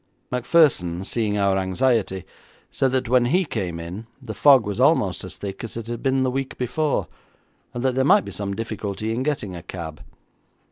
Macpherson, 0.31 1.03
seeing 1.03 1.37
our 1.37 1.59
anxiety, 1.59 2.25
said 2.71 2.91
that 2.93 3.07
when 3.07 3.25
he 3.25 3.45
came 3.45 3.79
in 3.79 4.07
the 4.19 4.33
fog 4.33 4.65
was 4.65 4.79
almost 4.79 5.23
as 5.23 5.37
thick 5.37 5.63
as 5.63 5.77
it 5.77 5.85
had 5.85 6.01
been 6.01 6.23
the 6.23 6.31
week 6.31 6.57
before, 6.57 7.07
and 7.71 7.83
that 7.83 7.93
there 7.93 8.03
might 8.03 8.25
be 8.25 8.31
some 8.31 8.55
difficulty 8.55 9.13
in 9.13 9.21
getting 9.21 9.55
a 9.55 9.61
cab. 9.61 10.01